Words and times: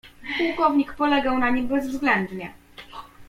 "Pułkownik 0.37 0.93
polegał 0.93 1.37
na 1.39 1.49
nim 1.49 1.67
bezwzględnie." 1.67 2.53